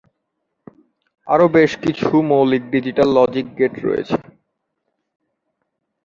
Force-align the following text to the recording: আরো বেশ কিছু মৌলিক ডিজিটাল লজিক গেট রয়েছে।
আরো 1.27 1.45
বেশ 1.55 1.71
কিছু 1.83 2.07
মৌলিক 2.29 2.63
ডিজিটাল 2.73 3.09
লজিক 3.17 3.47
গেট 3.57 3.73
রয়েছে। 3.85 4.17